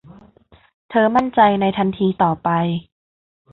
[0.89, 2.49] เธอมั่นใจในทันทีต่อไป